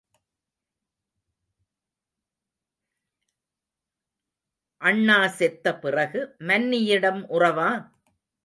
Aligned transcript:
அண்ணா 4.81 5.27
செத்த 5.37 5.73
பிறகு 5.75 6.19
மன்னியிடம் 6.47 7.21
உறவா? 7.29 7.69